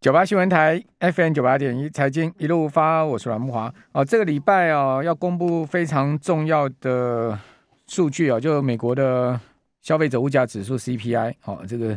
[0.00, 4.02] 九八新闻台 FM 九八点一财经一路发，我是阮慕华哦。
[4.02, 7.38] 这个礼拜哦，要公布非常重要的
[7.86, 9.38] 数据哦，就美国的
[9.82, 11.88] 消费者物价指数 CPI 哦，这个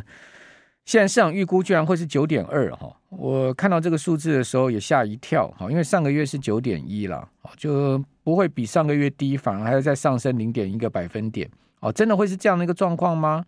[0.84, 2.94] 现在市场预估居然会是九点二哈。
[3.08, 7.26] 我看到这个数字的时候也吓一跳哈，因为上个月是九点一了，
[7.56, 11.50] 就不会比上个月低，反而还要再上升零点一个百分点
[11.80, 11.90] 哦。
[11.90, 13.42] 真的会是这样的一个状况吗？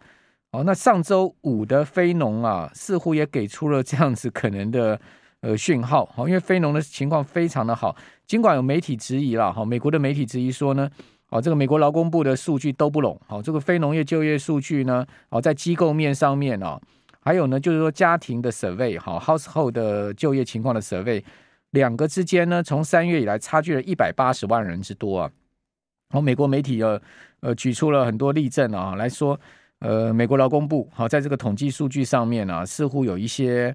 [0.57, 4.99] 哦，那上周五的非农啊，似乎也给出了这样子可能的
[5.43, 6.07] 呃讯号。
[6.07, 7.95] 好，因为非农的情况非常的好，
[8.27, 10.89] 尽管有媒体质疑了，哈，美国的媒体质疑说呢，
[11.29, 16.81] 哦，这个美国劳工部的数据都不拢，哦，这个非农业就业数据呢，哦，在机构面上面啊，
[17.21, 21.23] 还有呢，就是说家庭的 survey，好，household 的就业情况的 survey，
[21.73, 25.31] 两个之间呢，从三月以来差距了一百八十万人之多啊。
[26.09, 26.99] 然后，美国媒体呃
[27.41, 29.39] 呃举出了很多例证啊，来说。
[29.81, 33.75] 呃，美国劳工部好，在这个统计数据上面呢、似乎有一些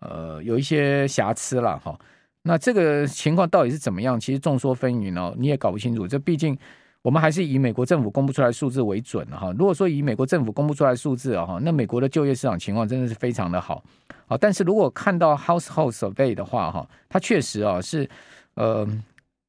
[0.00, 1.98] 呃有一些瑕疵了哈。
[2.42, 4.18] 那这个情况到底是怎么样？
[4.18, 6.08] 其实众说纷纭哦，你也搞不清楚。
[6.08, 6.58] 这毕竟
[7.02, 9.52] 我们还是以美国政府公布出来数字为准哈。
[9.58, 13.84] 如果说以美国政府公布出来数字啊哈，那美国的就业市场情况真的是非常的好。
[14.26, 18.08] 好，但是如果看到 Household Survey 的话哈，它确实啊是
[18.54, 18.88] 呃。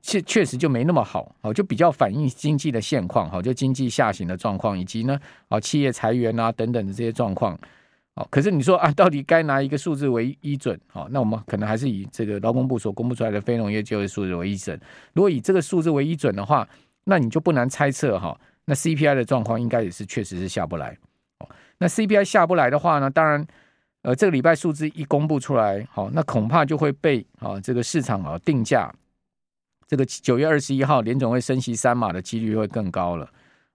[0.05, 7.57] 确确实就没那么好，哦，就比较反映经济的现况，哈，就经济下行的状况，以及呢，啊，企业裁员啊等等的这些状况，
[8.15, 14.77] 哦，可是你说啊，到底该拿一个数字为依准，好，那我们可能还是以这个劳工部所公布出来的非农业就业数字为依准。
[15.13, 16.67] 如果以这个数字为依准的话，
[17.05, 20.97] 那你就不难猜测，哈，那 CPI 的状况应该也是确实是下不来，
[21.39, 23.47] 哦，那 CPI 下不来的话呢，当然，
[24.01, 28.93] 呃，这个礼拜数字一公布出来，好，那恐怕就会被啊这个市场啊定价。
[29.93, 33.29] 这个九月二十一号联准会升息三码的几率会更高了，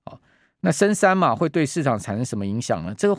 [0.06, 0.18] 哦，
[0.62, 2.92] 那升三码会对市场产生什么影响呢？
[2.98, 3.16] 这个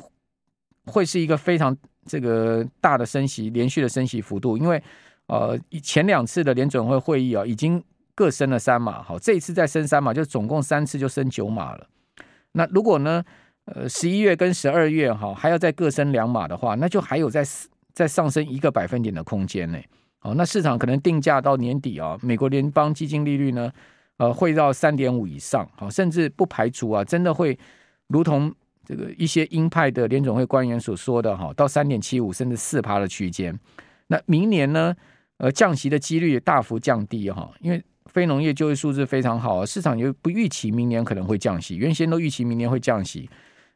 [0.86, 1.74] 会是一个非常
[2.06, 4.84] 这个大的升息，连续的升息幅度，因为
[5.28, 7.82] 呃前两次的联准会会议啊已经
[8.14, 11.88] 各升了三码，好，这一次再升三码，就总共三次就升九码了。
[12.52, 13.24] 那如果呢，
[13.64, 17.46] 呃十一月跟十二月哈还要再各升两码的话，那就还有再
[17.94, 19.80] 再上升一个百分点的空间呢。
[20.22, 23.72] 哦，那市场可能定价到年底啊，美国联邦基金利率呢，
[24.18, 27.58] 呃，会到三点五以上，好，甚至不排除啊，真的会
[28.08, 28.54] 如同
[28.84, 33.58] 这个一些鹰派的联总会官员所说的哈，到三点七五甚至四趴的区间。
[34.08, 34.94] 那明年呢，
[35.38, 43.30] 呃，降息的几率也大幅降低哈，因为非农业就业数字非常好，市场又不预期明年可能会降息，原先都预期明年会降息。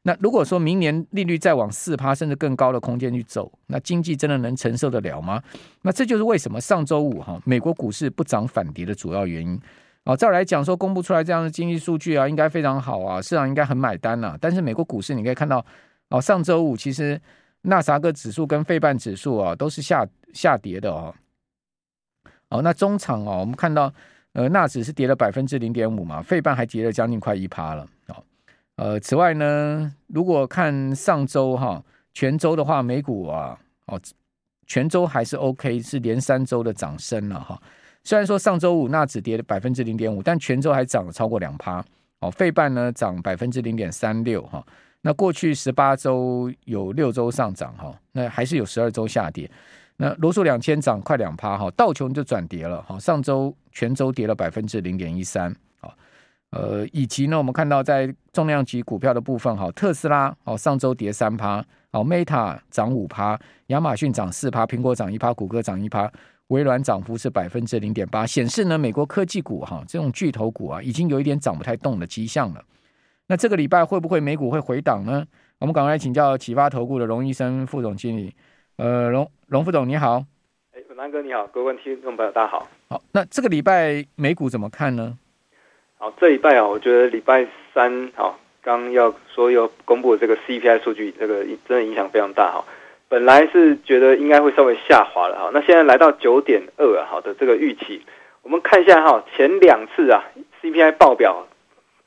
[0.05, 5.41] 那如果说明年利率再往四趴甚至更高的空间去走，那经济真的能承受得了吗？
[5.83, 9.59] 那这就是为什么上周五哈美国股市不涨反跌的主要原因。
[10.03, 14.37] 哦，照来讲说公布出来这样的经济数据啊，应该非常好啊，市场应该很买单呐、啊。
[14.41, 15.65] 但是美国股市你可以看到，
[16.09, 17.17] 哦，上周五其实
[17.61, 21.15] 纳斯达克指数跟费半指数啊都是下下跌的哦。
[22.49, 23.89] 哦，那中场哦，我们看到
[24.33, 27.87] 呃纳指是跌了百分之零点五嘛，费半还跌了将近快一趴了。
[28.75, 34.01] 呃，此外呢，如果看上周哈全周的话，美股啊，哦，
[34.65, 37.61] 全周还是 OK，是连三周的涨升了哈。
[38.03, 41.85] 虽然说上周五纳指跌了百分之零点五，但全周还涨了超过两趴。
[42.19, 44.65] 哦，费半呢涨百分之零点三六哈。
[45.01, 49.49] 那过去十八周有六周上涨哈，那还是有十二周下跌。
[49.97, 52.97] 那罗素两千涨快两趴哈，道琼就转跌了哈。
[52.97, 55.53] 上周全周跌了百分之零点一三。
[56.53, 61.57] 呃，以及呢，我们看到在重量级股票的部分，哈，特斯拉哦，上周跌三趴，
[61.89, 66.11] 哦，Meta 涨五趴，亚马逊涨四趴，苹果涨一趴，谷歌涨一趴，
[66.49, 72.63] 微软涨幅是百分之零点八，显示呢，美国科技股哈这种巨头股啊，已经有一点涨不太动的迹象了。
[73.25, 75.25] 那这个礼拜会不会美股会回档呢？
[75.57, 78.31] 我们赶快请教启发投顾的荣医生副总经理，
[78.75, 80.23] 呃，荣荣副总你好，
[80.73, 85.17] 哎，南哥你好，各位听众朋友大家好，好，那这个礼拜美股怎么看呢？
[86.03, 92.65] 好，这礼拜啊，我觉得礼拜三好，刚要说要公布的这个 CPI 数据，这个真的影响非常大哈。
[93.07, 98.01] 本来是觉得应该会稍微下滑了哈，那现在来到九点二，好的这个预期，
[98.41, 100.25] 我们看一下哈，前两次啊
[100.61, 101.47] CPI 报表，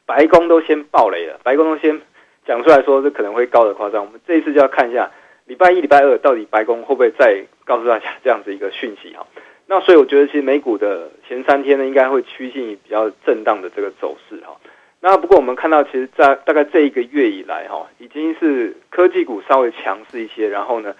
[0.04, 1.98] 白宫都先爆雷了，白宫都先
[2.46, 4.04] 讲出来说这可能会高的夸张。
[4.04, 5.10] 我们这一次就要看一下
[5.46, 9.26] 礼拜一、礼拜二到底白宫会不会再告诉大家这样子一个讯息哈。
[9.68, 14.56] 那所以我觉得，其实美股的前三天呢，应该会趋近于比较震荡的这个走势哈。
[15.00, 20.94] 那不过我们看到，其实，在大概这一个月以来哈，已经是科技股稍微强势一些，然后呢，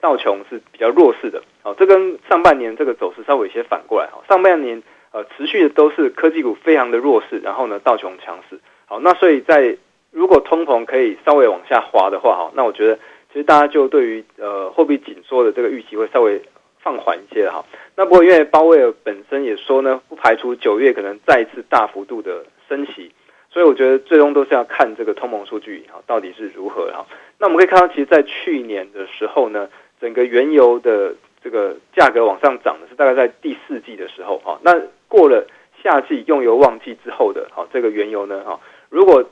[0.00, 1.42] 道琼是比较弱势的。
[1.62, 4.22] 哦，这跟上半年这个走势稍微有些反过来哈。
[4.28, 4.82] 上半年
[5.12, 8.60] 呃持续的都是科技股非常的弱势，然后呢，道琼强势。
[8.86, 9.76] 好，那所以在
[10.10, 12.96] 如果通膨可以稍微往下滑的话哈，那我觉得
[13.32, 16.40] 其实大家就对于呃货币紧缩的这个预期会稍微
[16.82, 17.64] 放缓一些哈。
[17.96, 23.12] 那不过因为鲍威尔本身也说呢，不排除九月可能再次大幅度的升息，
[23.50, 27.06] 所以我觉得最终都是要看这个通膨数据哈到底是如何哈。
[27.38, 29.68] 那我们可以看到，其实，在去年的时候呢，
[30.00, 34.58] 整个原油的这个价格往上涨的是大概在第四季的时候哈。
[34.62, 34.78] 那
[35.08, 35.46] 过了
[35.82, 38.60] 夏季用油旺季之后的哈，这个原油呢哈，
[38.90, 39.24] 如果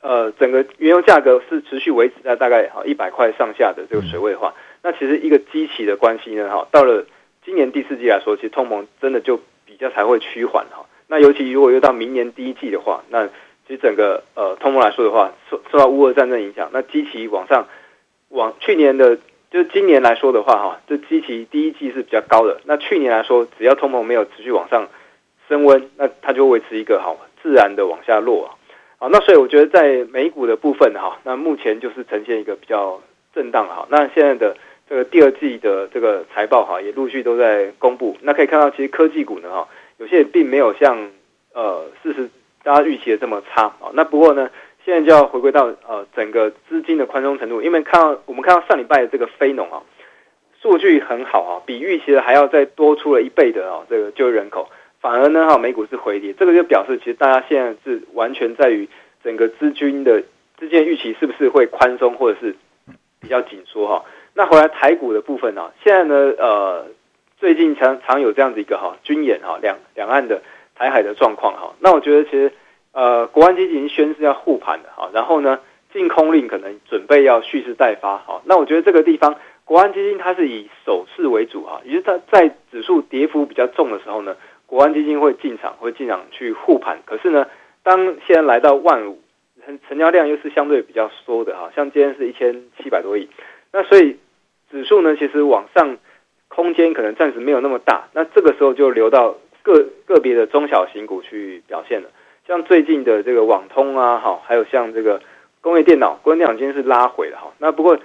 [0.00, 4.52] 呃整个原油价格是持续维持在大概哈一百块上下的这个水位的话，
[4.84, 7.06] 那其实一个基期的关系呢哈，到了
[7.42, 10.84] 今年第四季来说，其实通膨真的就比较才会趋缓哈。
[11.08, 13.26] 那尤其如果又到明年第一季的话，那
[13.66, 17.66] 其实整个呃通膨来说的话，受受到乌俄战争影响，那基期往上
[18.28, 19.16] 往去年的，
[19.50, 22.60] 就是今年来说的话哈，这基期第一季是比较高的。
[22.64, 24.86] 那去年来说，只要通膨没有持续往上
[25.48, 28.48] 升温，那它就维持一个好自然的往下落啊。
[28.98, 33.00] 好，那所以我觉得在美股的部分哈，那目前就是呈现一个比较
[33.34, 33.86] 震荡哈。
[33.90, 34.56] 那现在的
[34.88, 38.16] 这个第二季的这个财报哈，也陆续都在公布。
[38.22, 41.10] 那可以看到，其实科技股呢哈，有些也并没有像
[41.52, 42.28] 呃事实。
[42.64, 43.92] 大家预期的这么差啊？
[43.92, 44.48] 那不过呢，
[44.86, 49.82] 现在就要回归到呃整个资金的宽松程度，因为看到我们看到上礼拜的这个非农啊，
[50.62, 58.88] 数据很好啊，比预期的还要再多出了一倍的啊这个就业人口，反而呢哈美股是回跌，这个就表示其实大家现在是完全在于
[59.22, 60.22] 整个资金的
[60.56, 62.56] 资金预期是不是会宽松或者是
[63.20, 64.02] 比较紧缩哈？
[64.34, 66.86] 那回来台股的部分呢，现在呢呃
[67.38, 70.42] 最近常常有这样子一个哈军演哈两两岸的。
[70.76, 72.52] 台海的状况哈，那我觉得其实
[72.90, 75.60] 呃，国安基金宣示要护盘的哈，然后呢，
[75.92, 78.42] 禁空令可能准备要蓄势待发哈。
[78.44, 84.36] 那我觉得这个地方，国安基金它是以守势为主哈，也就是它在指数跌幅比较重的时候呢，
[84.66, 86.98] 国安基金会进场，会进场去护盘。
[87.06, 87.46] 可是呢，
[87.84, 89.20] 当现在来到万五，
[89.64, 93.28] 成成交量又是相对比较缩的哈，像今天是一千七百多亿，
[93.72, 94.16] 那所以
[94.74, 95.96] 指数呢，其实往上
[96.48, 99.36] 空间可能暂时没有那么大，那这个时候就流到。
[99.64, 102.10] 个个别的中小型股去表现了，
[102.46, 105.22] 像最近的这个网通啊，哈，还有像这个
[105.62, 107.54] 工业电脑，工业电脑今天是拉回了哈。
[107.56, 107.98] 那不过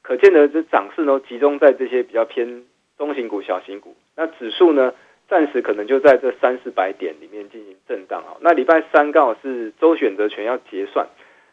[0.00, 2.64] 可见的这涨势呢，集中在这些比较偏
[2.96, 3.94] 中型股、小型股。
[4.16, 4.94] 那指数呢，
[5.28, 8.40] 暂时可能就在这三四百点里面进行震荡啊。
[8.40, 11.06] 那礼拜三刚好是周选择权要结算，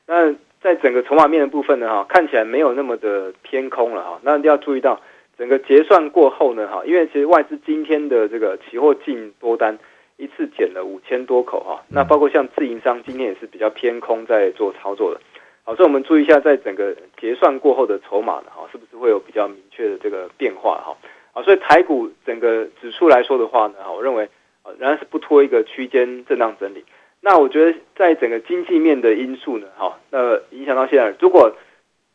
[0.08, 4.20] 那在整个筹码面的部分呢，哈，看起来没有那么的偏空了哈。
[4.24, 5.00] 那一定要注意到。
[5.38, 9.80] 整个结算过后呢，哈，因为其实外资今天的这个期货净多单
[10.18, 15.20] 一次减了五千多口哈，那包括像自营商今天也是比较偏空在做操作的，
[15.64, 20.96] 好，所以我们注意一下，在整个结算过后的筹码呢，哈，是不是会有比较明确的这个变化哈？
[21.34, 24.30] 啊，所以台股整个指数来说的话呢，哈，我认为
[24.78, 26.86] 仍然是不脱一个区间震荡整理。
[27.22, 31.56] 那我觉得在整个经济面的因素呢，哈，那影响到现在，如果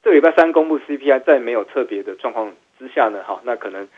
[0.02, 2.52] 这个礼拜三公布 CPI 在没有特别的状况。
[2.78, 3.88] 之下呢，哈，那可能，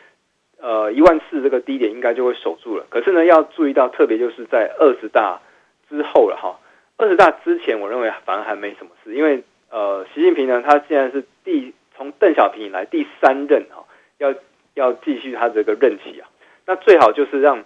[0.61, 2.87] 呃，一万四这个低点应该就会守住了。
[2.91, 5.41] 可是呢，要注意到，特别就是在二十大
[5.89, 6.61] 之后了哈。
[6.97, 13.85] 二十大之前，我认为反而还没什么事，因为呃，习近平呢，他现在是第从邓小平以来第三任哈，
[14.19, 14.33] 要
[14.75, 16.29] 要继续他这个任期啊。
[16.65, 17.65] 那最好就是让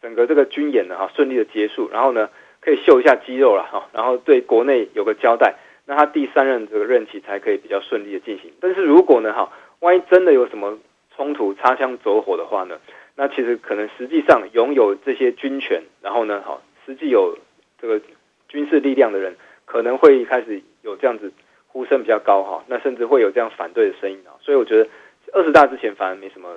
[0.00, 5.54] 整个这个军演呢哈顺利的结束，然后呢可以秀一下肌肉了哈，然后对国内有个交代，
[5.86, 8.52] 那他第三任这个任期才可以比较顺利的进行。
[8.60, 9.50] 但是如果呢哈，
[9.80, 10.78] 万一真的有什么
[11.16, 12.78] 冲突、擦枪走火的话呢？
[13.16, 17.36] 那其实可能实际上拥有这些军权，然后呢，哈，实际有
[17.80, 18.00] 这个
[18.48, 19.34] 军事力量的人，
[19.64, 21.32] 可能会开始有这样子
[21.66, 22.62] 呼声比较高哈。
[22.68, 24.38] 那甚至会有这样反对的声音啊。
[24.40, 24.88] 所以我觉得
[25.32, 26.48] 二十大之前反而没什么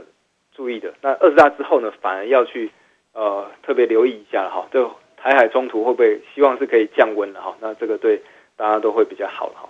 [0.53, 2.69] 注意的，那二十大之后呢，反而要去
[3.13, 4.67] 呃特别留意一下哈。
[4.71, 4.87] 这
[5.21, 7.55] 台海冲突会不会希望是可以降温了哈？
[7.61, 8.21] 那这个对
[8.55, 9.69] 大家都会比较好了哈。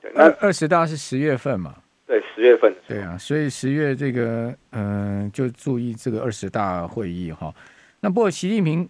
[0.00, 1.74] 对，那二十大是十月份嘛？
[2.06, 2.74] 对，十月份。
[2.88, 7.54] 对啊，所以十月这个，嗯、呃，就注意这个二十大会议哈。
[8.00, 8.88] 那不过习近平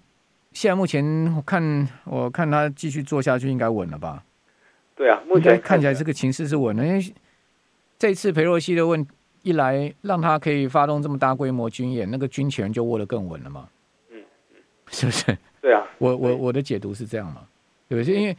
[0.52, 1.04] 现在目前
[1.36, 4.22] 我看，我看他继续做下去应该稳了吧？
[4.94, 7.14] 对啊，目前看起来这个情势是稳的，因为
[7.98, 9.04] 这次裴洛西的问
[9.42, 13.68] 一来，让他可以发动这么大规模军演，那个军权就握得更稳了嘛。
[14.10, 14.22] 嗯
[14.54, 14.56] 嗯，
[14.90, 15.36] 是不是？
[15.60, 17.42] 对啊，我我我的解读是这样嘛？
[17.88, 18.20] 对不对？
[18.20, 18.36] 因为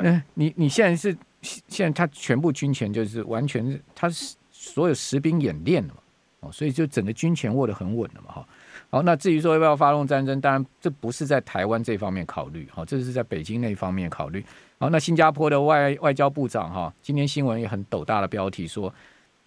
[0.00, 1.16] 嗯，你你现在是。
[1.42, 6.00] 现在他全部军权就是完全，他是所有实兵演练的嘛，
[6.40, 8.48] 哦，所以就整个军权握得很稳了嘛，哈。
[8.90, 14.44] 好，那至于说要不要发动战争，当然这不是在台湾这方面考虑，哈，这是在北京那方面考虑。
[14.78, 18.92] 好，那新加坡的外外交部长哈，今天新闻也很斗大的标题说，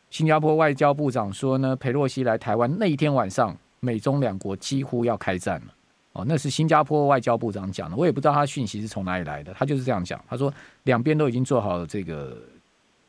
[0.10, 5.68] 新加坡外交部长说呢，裴洛西来台湾那一天晚上，美中两国几乎要开战了。
[6.14, 10.24] 哦，那是新加坡外交部长讲的，我也不知道他讯息是从哪里来的，他就是这样讲。
[10.30, 10.54] 他说
[10.84, 12.38] 两边都已经做好了这个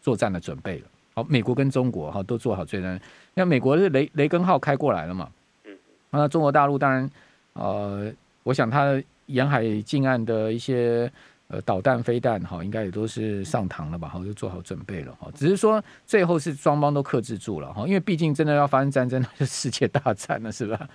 [0.00, 0.86] 作战的准备了。
[1.14, 2.98] 好，美国跟中国哈都做好最难。
[3.34, 5.28] 那美国是雷雷根号开过来了嘛？
[5.64, 5.76] 嗯，
[6.10, 7.10] 那中国大陆当然，
[7.52, 8.10] 呃，
[8.42, 11.12] 我想它沿海近岸的一些
[11.48, 14.08] 呃导弹、飞弹哈，应该也都是上膛了吧？
[14.08, 15.28] 好，就做好准备了哈。
[15.34, 20.88] 只是说最后是双方都克制住了哈，因为毕竟真的要发生战争，那就世界大战了，是吧？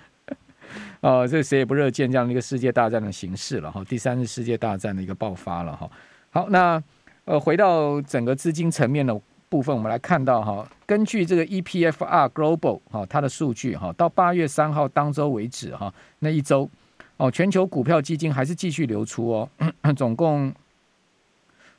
[1.00, 3.84] 呃，这谁也不乐见这样的一个世界大战的形式了哈。
[3.84, 5.90] 第三次世界大战的一个爆发了哈。
[6.30, 6.82] 好，那
[7.24, 16.68] 呃，回到整个资金层面的部分，我们来看到哈，根据这个 EPFR Global 哈它的数据哈，到八月三号当周为止哈，那一周
[17.16, 19.48] 哦，全球股票基金还是继续流出哦，
[19.96, 20.52] 总共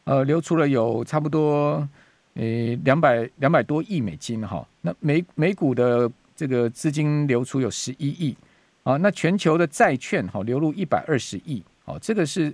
[0.04, 1.88] 呃流出了有差不多
[2.34, 2.44] 呃
[2.84, 4.66] 两百两百多亿美金哈。
[4.82, 8.36] 那美美股的这个资金流出有十一亿。
[8.84, 12.52] 啊，那全球的债券哈流入一百二十亿，哦，这个是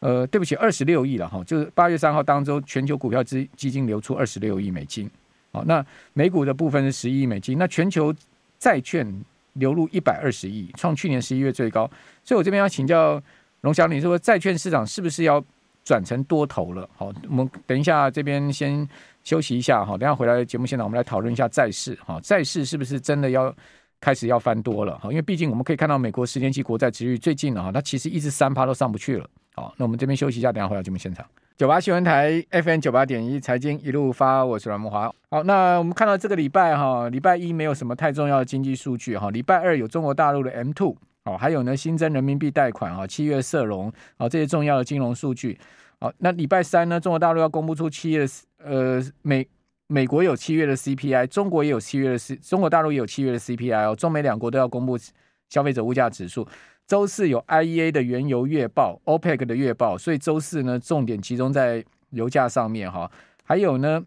[0.00, 5.10] 呃，对不起，二十六亿了哈，就是八月三号当周全球股票资基金流出二十六亿美金，
[5.52, 5.84] 好，那
[6.14, 8.14] 美股的部分是十一亿美金，那全球
[8.58, 9.06] 债券
[9.54, 11.90] 流入一百二十亿，创去年十一月最高，
[12.24, 13.22] 所以我这边要请教
[13.60, 15.44] 龙翔，你说债券市场是不是要
[15.84, 16.88] 转成多头了？
[16.96, 18.88] 好，我们等一下这边先
[19.22, 23.54] 休息一下哈，等下回来节目现场我们来讨论一下债市哈，债市是不是真的要？
[24.00, 29.28] 开始要翻多了哈，因为毕竟我们可以看到美国十年期国债殖率最近了哈，它其实一直三趴都上不去了。
[29.54, 31.26] 好，那我们这边休息一下，等下回到节目现场。
[31.56, 35.10] 九八新闻台 FM 九八点一财经一路发，我是阮慕驊。
[35.30, 45.58] 好，那我们看到这个礼拜哈，礼拜一没有什么太重要的经济数据哈，礼拜二有中国大陆的 M two，好，还有呢新增人民币贷款啊，七月社融啊这些重要的金融数据。
[45.98, 48.24] 好，那礼拜三呢，中国大陆要公布出七月
[48.64, 49.44] 呃美。
[49.90, 54.98] 美国有七月的 CPI，中国也有七月的 C，中国大陆也有七月的 CPI 哦，中美两国都要公布
[55.48, 56.46] 消费者物价指数。
[56.86, 63.10] 周四有 IEA 的原油月报，OPEC 的月报，所以周四呢重点集中在油价上面哈。
[63.44, 64.04] 还有呢，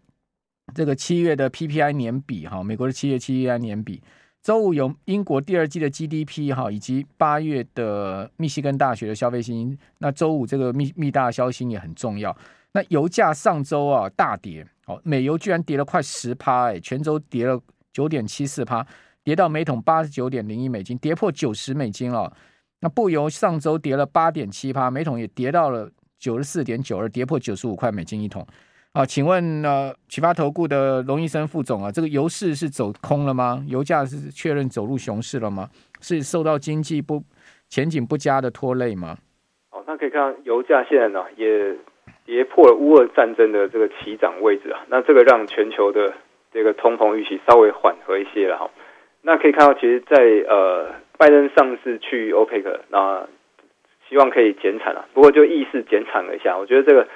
[0.72, 4.00] 这个七月的 PPI 年比哈，美国的七月 PPI 年比。
[4.40, 9.76] 周五有英国第二季的 GDP 哈，以及八月的密西根大学的消费信心。
[9.98, 12.36] 那周五这个密密大消息也很重要。
[12.72, 14.64] 那油价上周啊大跌。
[15.04, 17.60] 美油居然跌了快十趴，哎，全周跌了
[17.92, 18.86] 九点七四趴，
[19.22, 22.32] 跌到每桶八十九点零一美金，跌破九十美金了。
[22.80, 28.46] 那布油上周跌了八点七趴，每桶也跌到了九十四点九二，跌破九十五块美金一桶。
[28.92, 33.64] 啊，请问呃，启发投顾的龙医生副总啊，这个油市是走空了吗？
[33.66, 35.70] 油价是确认走入熊市了吗？
[36.00, 37.22] 是受到经济不
[37.68, 39.16] 前景不佳的拖累吗？
[39.70, 41.46] 哦，那可以看油价现在呢也。
[42.24, 46.12] 跌破了乌俄战争的这个起涨位置啊，那这个让全球的
[46.52, 48.70] 这个通膨预期稍微缓和一些了哈。
[49.22, 50.16] 那可以看到，其实在，
[50.48, 53.26] 呃拜登上次去欧佩克，那
[54.08, 56.58] 希望可以减产啊，不过就意识减产了一下。
[56.58, 57.06] 我觉得这个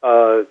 [0.00, 0.46] 呃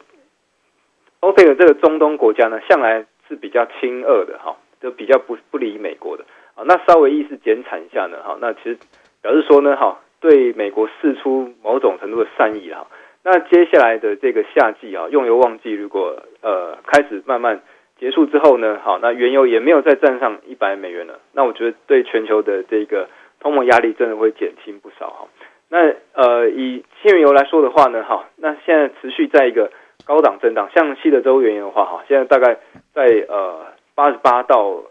[1.20, 6.64] 欧佩克这个中东国家呢，向来是比较亲俄的哈，就比较不不理美国的啊。
[6.66, 8.78] 那稍微意识减产一下呢，哈，那其实
[9.22, 12.88] 表示说呢，哈，对美国释出某种程度的善意哈。
[13.26, 17.62] 那接下来的这个夏季啊，用油旺季如果呃开始慢慢
[17.98, 23.08] 结束之后呢，好，那原油也没有再站上一百美元了，那我觉得对全球的这个
[23.40, 25.28] 通膨压力真的会减轻不少哈。
[25.70, 29.72] 那呃以轻原油来说的话呢，哈，那现在持续在一个
[30.06, 32.60] 高档震荡，像西德州原油的话哈，现在大概
[32.94, 34.84] 在呃八十八到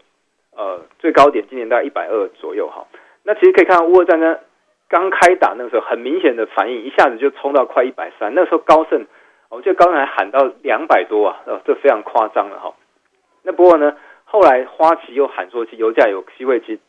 [0.57, 2.87] 呃最高点今年大概一百二左右哈。
[3.23, 4.39] 那其实可以看到乌俄战争。
[4.93, 8.31] 刚开打那个时候，很明显的反应，一下子就冲到快一百三。
[8.35, 9.07] 那时候高盛，
[9.49, 12.75] 我记得高盛还喊到两百多啊，这非常夸张了哈。
[13.41, 16.79] 那不过呢，后来花旗又喊说，其油价有机会，其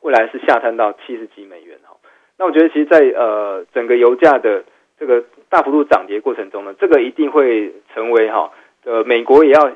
[0.00, 1.94] 未来是下探到七十几美元哈。
[2.38, 4.64] 那我觉得，其实在，在呃整个油价的
[4.98, 8.50] 这个大幅度涨跌过程中呢，这个一定会成为哈，
[8.84, 9.70] 呃，美国也要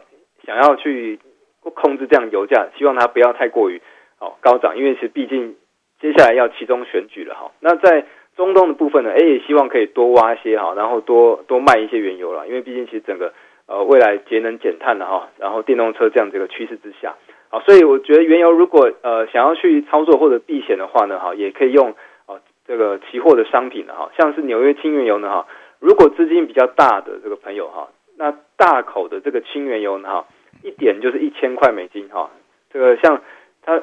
[0.47, 1.21] 想要去
[1.61, 3.83] 控制这样油价，希望它不要太过于
[4.21, 5.55] 哦高涨，因为其实毕竟。
[6.01, 13.33] 接下来要期中选举了哈，那在中东的部分呢，哎，也希望可以多挖一些哈，然后多多卖一些原油了，因为毕竟其实整个
[13.67, 17.17] 呃未来节能减碳的哈，然后电动车这样这个趋势之下，
[17.51, 21.91] 啊，所以我觉得原油如果呃想要去操作或者避险的话呢，哈，也可以用
[22.27, 25.47] 啊这个期货的商品的哈，像是纽约轻原油呢哈，
[25.81, 30.27] 如果资金比较大的这个朋友哈，那大口的这个轻原油呢哈，
[30.63, 32.31] 一点就是一千块美金哈，
[32.73, 33.21] 这个像
[33.63, 33.83] 它。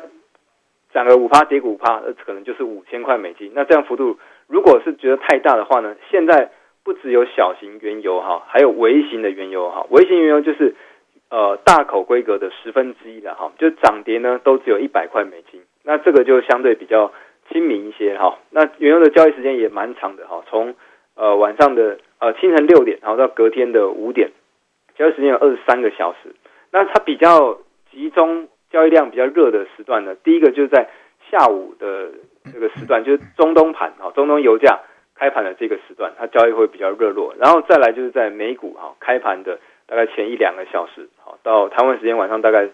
[0.96, 3.52] 涨个五趴，跌五趴，那可能就是五千块美金。
[3.54, 5.94] 那这样幅度，如果是觉得太大的话呢？
[6.10, 6.50] 现在
[6.86, 9.86] 不只有小型原油哈，还有微型的原油哈。
[9.90, 10.74] 微型原油就是
[11.30, 15.62] 呃大口规格的十分之一了哈，就涨跌呢都只有一百块美金。
[15.84, 17.12] 那这个就相对比较
[17.52, 18.40] 亲民一些哈。
[18.52, 20.76] 那原油的交易时间也蛮长的哈，从
[21.16, 24.32] 呃晚上的呃清晨六点，然后到隔天的五点，
[24.98, 26.34] 交易时间有二十三个小时。
[26.72, 27.60] 那它比较
[27.92, 30.90] 集中交易量比较热的时段呢，第一个就是在
[31.32, 32.12] 下午的
[32.52, 34.82] 这个时段，就是中东盘哈，中东油价
[35.16, 37.34] 开盘的这个时段，它交易会比较热络。
[37.40, 42.68] 然后再来就是在美股哈开盘的大概前一两个小时，好，到台湾时间晚上大概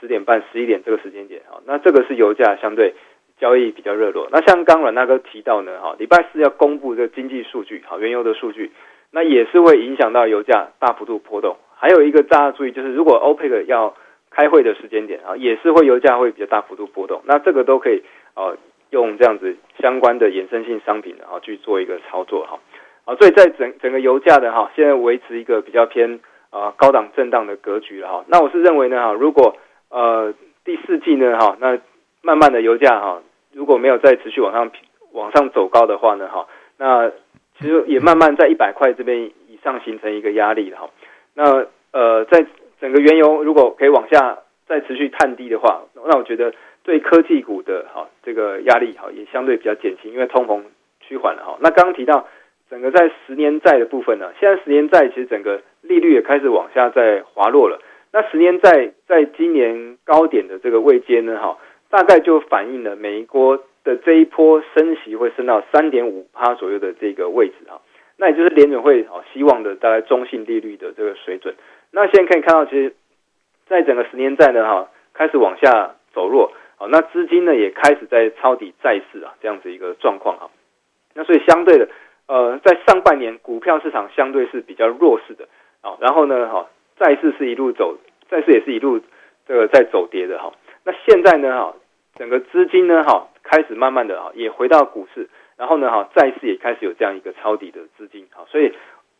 [0.00, 2.94] 十点半、十一点这个时间点，好，那这个是油价相对
[3.38, 4.28] 交易比较热络。
[4.32, 8.72] 那像刚阮大哥提到呢，哈，礼拜四要公布这个经济数据，好，原油的数据，
[9.10, 11.58] 那也是会影响到油价大幅度波动。
[11.76, 13.94] 还有一个大家注意，就是如果 OPEC 要
[14.34, 17.22] 开会的时间点啊，也是会油价会比较大幅度波动。
[17.24, 18.02] 那这个都可以
[18.34, 18.56] 呃
[18.90, 22.58] 用这样子相关的衍生性商品啊去做一个操作哈。
[23.04, 26.20] 啊，所以在整整个油价的哈，现在维持一个比较偏
[26.50, 28.24] 啊高档震荡的格局了哈。
[28.28, 29.56] 那我是认为呢哈，如果
[29.90, 30.32] 呃
[30.64, 31.78] 第四季呢哈，那
[32.22, 33.20] 慢慢的油价哈，
[33.52, 34.70] 如果没有再持续往上
[35.12, 36.46] 往上走高的话呢哈，
[36.78, 37.10] 那
[37.58, 40.90] 其实也慢慢在一百块这边以上形成一个压力了哈。
[41.34, 42.46] 那呃在
[42.82, 50.60] 整个原油如果可以往下再持续探低的话，那我觉得对科技股的哈这个压力哈也相对比较减轻，因为通膨
[51.00, 51.56] 趋缓了哈。
[51.60, 52.26] 那刚刚提到
[52.68, 57.78] 整个在十年债的部分呢，现在十年债其实整个利率也开始往下在滑落了。
[58.12, 61.56] 那十年债在今年高点的这个位阶呢，哈，
[61.88, 67.80] 大概就反映了美国的这一波升息会升到三点五趴左右的这个位置哈。
[68.16, 71.54] 那也就是联准会啊希望的大概中性利率的这个水准。
[71.94, 72.94] 那现在可以看到，其实，
[73.66, 80.50] 在整个十年债呢，哈，开始往下走弱，好，那资金呢也开始在抄底债市啊，这样子一个状况哈。
[81.12, 81.86] 那所以相对的，
[82.28, 85.46] 呃，在上半年股票市场相对是比较弱势的，
[85.82, 86.66] 啊，然后呢，哈，
[86.98, 87.98] 债市是一路走，
[88.30, 88.98] 债市也是一路
[89.46, 90.50] 这个在走跌的哈。
[90.84, 91.74] 那现在呢，哈，
[92.16, 98.72] 整个资金呢，哈，开始慢慢的啊也回到股市，然后呢，哈，债市也开始有这样一个抄底的资金，好，所以。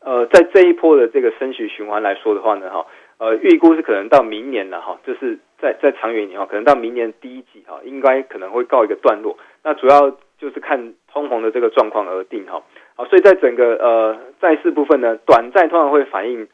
[0.04, 2.84] 呃，在这一波的这个升息循环来说的话呢，哈，
[3.18, 9.38] 呃，预估是可能到明年了哈，就是在在长远一点哈，可能到明年第一季哈，应该可能会告一个段落。
[9.62, 12.60] 那主要就是看通膨的这个状况而定哈。
[12.96, 16.48] 好，所以在整个呃债市部分呢，短债通常会反映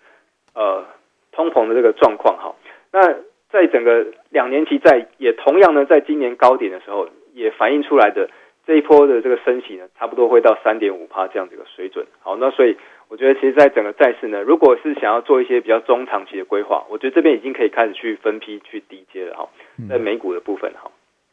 [0.55, 0.85] 呃
[1.33, 2.55] 通膨的这个状况哈。
[2.93, 3.15] 那
[3.51, 8.29] 在整个两年期债也同样呢，在今年高点的时候也反映出来的
[8.67, 12.05] 这一波的这个升息呢，差不多会到三点五趴这样的一个水准。
[12.21, 12.77] 好，那所以。
[13.09, 19.49] 我觉得其实，在整个债市呢，如果是想要做一些比较中长期的规划，我觉得这边已经可以开始去分批去低接了哈，
[19.89, 20.91] 在美股的部分哈。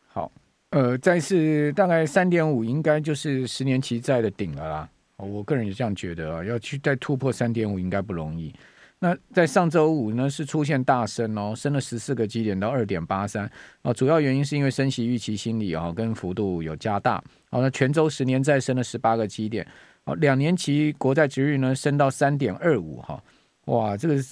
[0.07, 0.31] 好，
[0.69, 4.89] 呃，债市大概三点五，应该就是十年期债的顶了啦。
[5.17, 8.53] 我个人也这样觉得啊，要去再突破三点五，应该不容易。
[8.97, 13.49] 那在上周五呢，是出现大升哦，升了十四个基点到二点八三
[13.81, 17.21] 啊，主要原因是因为升息预期心理啊跟幅度有加大。
[17.51, 19.67] 好，那全周十年再升了十八个基点。
[20.05, 23.19] 好，两年期国债殖率呢升到三点二五哈，
[23.65, 24.23] 哇，这个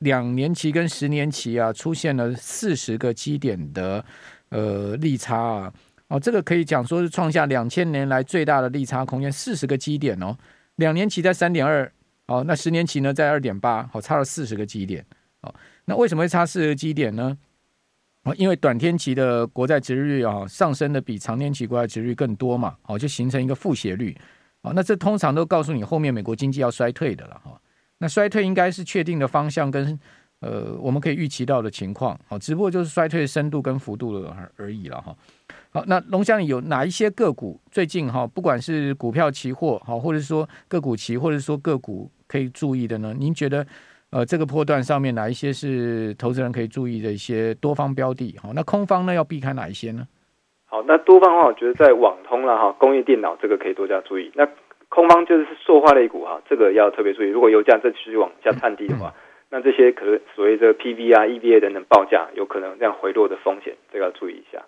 [0.00, 4.04] 两年期跟十年期啊出现了四十个基点的
[4.50, 5.72] 呃利差啊，
[6.08, 10.36] 哦，这个可以讲说是创下两千年来最大的利差空间，四十个基点哦，
[10.76, 11.90] 两年期在三点二，
[12.26, 15.02] 哦，那十年期呢在二点八，好，差了四十个基点，
[15.40, 15.54] 哦，
[15.86, 17.34] 那为什么会差四十个基点呢？
[18.24, 24.14] 哦，因为短天期的国债殖率啊上升的比长天期国债殖率更多嘛，哦，就形成一个负斜率。
[24.62, 27.60] 好，那这通常都告诉你后面美国经济要衰退的了哈。
[27.98, 29.98] 那衰退应该是确定的方向跟
[30.40, 35.16] 呃我们可以预期到的情况，好，只不过就是衰退的深度跟幅度了而已了哈。
[35.70, 43.14] 好，那龙翔有哪一些个股最近哈，不管是股票期货好，或者是说个股期，或者说个股可以注意的呢？
[43.16, 43.66] 您觉得
[44.10, 48.36] 呃这个波段上面哪一些是投资人可以注意的一些多方标的？
[48.40, 50.06] 好，那空方呢要避开哪一些呢？
[50.70, 54.30] 好，那多方的话，我觉得在网通啦哈，工业电脑这个可以多加注意。
[54.34, 54.46] 那
[54.90, 57.28] 空方就是塑化类股哈，这个要特别注意。
[57.28, 59.12] 如果油价再继续往下探底的话，
[59.50, 64.62] 那这些可能所谓这个 PV 啊、EVA 等等报价有可能这样回落的风险，这个要注意一下。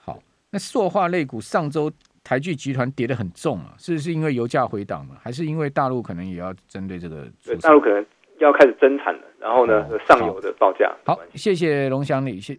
[0.00, 0.16] 好，
[0.50, 1.90] 那塑化类股上周
[2.22, 5.16] 台剧集团跌得很重啊，是是因为油价回档吗？
[5.20, 7.26] 还是因为大陆可能也要针对这个？
[7.44, 8.06] 对，大陆可能
[8.38, 10.92] 要开始增产了，然后呢，上游的报价。
[11.04, 12.56] 好，谢谢龙祥理谢。